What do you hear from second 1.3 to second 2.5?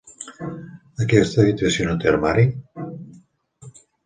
habitació no té armari?